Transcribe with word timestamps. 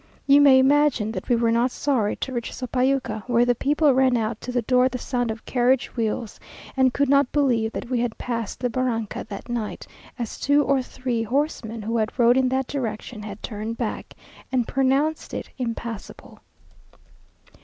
You 0.25 0.41
may 0.41 0.57
imagine 0.57 1.11
that 1.11 1.29
we 1.29 1.35
were 1.35 1.51
not 1.51 1.69
sorry 1.69 2.15
to 2.15 2.33
reach 2.33 2.51
Sopayuca; 2.51 3.21
where 3.27 3.45
the 3.45 3.53
people 3.53 3.93
ran 3.93 4.17
out 4.17 4.41
to 4.41 4.51
the 4.51 4.63
door 4.63 4.85
at 4.85 4.93
the 4.93 4.97
sound 4.97 5.29
of 5.29 5.45
carriage 5.45 5.95
wheels, 5.95 6.39
and 6.75 6.91
could 6.91 7.07
not 7.07 7.31
believe 7.31 7.71
that 7.73 7.87
we 7.91 7.99
had 7.99 8.17
passed 8.17 8.61
the 8.61 8.69
barranca 8.71 9.27
that 9.29 9.47
night; 9.47 9.85
as 10.17 10.39
two 10.39 10.63
or 10.63 10.81
three 10.81 11.21
horsemen 11.21 11.83
who 11.83 11.97
had 11.97 12.17
rode 12.17 12.35
in 12.35 12.49
that 12.49 12.65
direction 12.65 13.21
had 13.21 13.43
turned 13.43 13.77
back, 13.77 14.15
and 14.51 14.67
pronounced 14.67 15.35
it 15.35 15.51
impassable. 15.59 16.39